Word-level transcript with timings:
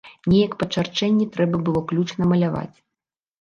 Неяк 0.31 0.53
па 0.61 0.65
чарчэнні 0.75 1.27
трэба 1.35 1.61
было 1.67 1.85
ключ 1.93 2.15
намаляваць. 2.23 2.73